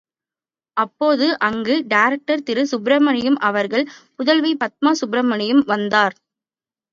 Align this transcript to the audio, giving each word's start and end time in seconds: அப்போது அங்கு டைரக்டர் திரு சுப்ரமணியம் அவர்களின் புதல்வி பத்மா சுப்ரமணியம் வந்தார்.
அப்போது 0.77 1.25
அங்கு 1.39 1.75
டைரக்டர் 1.87 2.43
திரு 2.43 2.63
சுப்ரமணியம் 2.67 3.37
அவர்களின் 3.41 3.91
புதல்வி 4.19 4.53
பத்மா 4.63 4.93
சுப்ரமணியம் 4.93 5.63
வந்தார். 5.67 6.15